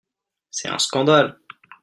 C’est 0.49 0.69
un 0.71 0.79
scandale 0.79 1.37